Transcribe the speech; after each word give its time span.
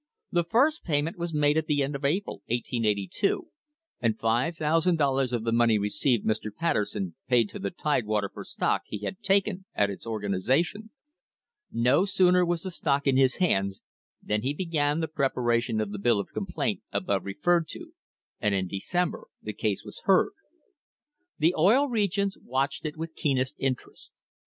The 0.31 0.43
first 0.43 0.83
payment 0.83 1.19
was 1.19 1.31
made 1.31 1.57
at 1.59 1.67
the 1.67 1.83
end 1.83 1.95
of 1.95 2.03
April, 2.03 2.37
1882, 2.47 3.49
and 3.99 4.17
$5,000 4.17 5.31
of 5.33 5.43
the 5.43 5.51
money 5.51 5.77
received 5.77 6.25
Mr. 6.25 6.49
Patterson 6.51 7.13
paid 7.27 7.49
to 7.49 7.59
the 7.59 7.69
Tidewater 7.69 8.27
for 8.33 8.43
stock 8.43 8.81
he 8.87 9.05
had 9.05 9.19
taken 9.21 9.65
at 9.75 9.91
its 9.91 10.07
organisation. 10.07 10.89
No 11.71 12.05
sooner 12.05 12.43
was 12.43 12.63
the 12.63 12.71
stock 12.71 13.05
in 13.05 13.15
his 13.15 13.35
hands 13.35 13.83
than 14.23 14.41
he 14.41 14.55
began 14.55 15.01
the 15.01 15.07
preparation 15.07 15.79
of 15.79 15.91
the 15.91 15.99
bill 15.99 16.19
of 16.19 16.33
complaint 16.33 16.81
above 16.91 17.23
re 17.23 17.35
ferred 17.35 17.67
to, 17.67 17.93
and 18.39 18.55
in 18.55 18.67
December 18.67 19.27
the 19.43 19.53
case 19.53 19.85
was 19.85 20.01
heard. 20.05 20.31
The 21.37 21.53
Oil 21.55 21.87
Regions 21.87 22.39
watched 22.43 22.87
it 22.87 22.97
with 22.97 23.13
keenest 23.13 23.55
interest. 23.59 24.13